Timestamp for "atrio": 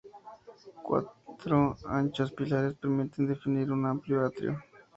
4.25-4.53